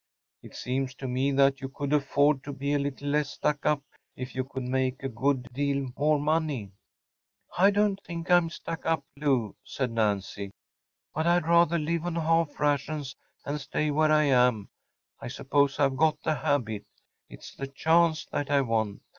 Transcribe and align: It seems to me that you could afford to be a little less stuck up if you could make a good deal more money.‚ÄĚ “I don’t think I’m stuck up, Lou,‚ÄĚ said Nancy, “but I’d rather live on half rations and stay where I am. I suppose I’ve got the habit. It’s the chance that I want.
It 0.41 0.55
seems 0.55 0.95
to 0.95 1.07
me 1.07 1.31
that 1.33 1.61
you 1.61 1.69
could 1.69 1.93
afford 1.93 2.43
to 2.45 2.51
be 2.53 2.73
a 2.73 2.79
little 2.79 3.09
less 3.09 3.29
stuck 3.29 3.67
up 3.67 3.83
if 4.15 4.33
you 4.33 4.43
could 4.43 4.63
make 4.63 5.03
a 5.03 5.07
good 5.09 5.43
deal 5.53 5.89
more 5.95 6.17
money.‚ÄĚ 6.19 6.71
“I 7.63 7.69
don’t 7.69 8.01
think 8.03 8.31
I’m 8.31 8.49
stuck 8.49 8.87
up, 8.87 9.03
Lou,‚ÄĚ 9.15 9.53
said 9.63 9.91
Nancy, 9.91 10.49
“but 11.13 11.27
I’d 11.27 11.45
rather 11.45 11.77
live 11.77 12.07
on 12.07 12.15
half 12.15 12.59
rations 12.59 13.15
and 13.45 13.61
stay 13.61 13.91
where 13.91 14.11
I 14.11 14.23
am. 14.23 14.69
I 15.19 15.27
suppose 15.27 15.77
I’ve 15.77 15.95
got 15.97 16.19
the 16.23 16.33
habit. 16.33 16.83
It’s 17.29 17.53
the 17.53 17.67
chance 17.67 18.25
that 18.31 18.49
I 18.49 18.61
want. 18.61 19.01